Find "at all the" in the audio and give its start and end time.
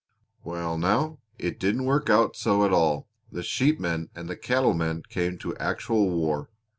2.65-3.43